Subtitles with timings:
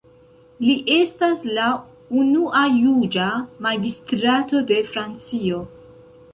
[0.67, 1.67] Li estas la
[2.23, 3.29] unua juĝa
[3.69, 5.65] magistrato de Francio.